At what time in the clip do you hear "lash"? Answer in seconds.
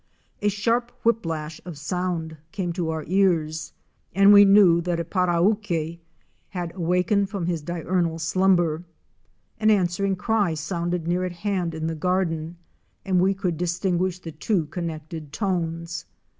1.27-1.61